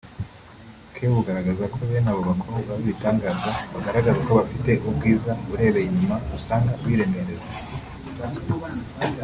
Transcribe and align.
ke 0.93 1.03
bugaragaza 1.13 1.65
ko 1.73 1.77
bene 1.89 2.09
abo 2.11 2.21
bakobwa 2.29 2.71
b’ibitangaza 2.77 3.51
(Bagarara 3.71 4.13
ko 4.25 4.29
bafte 4.37 4.71
ubwiza 4.89 5.31
urebeye 5.53 5.85
inyuma) 5.89 6.15
usanga 6.37 6.71
biremereza 6.83 7.51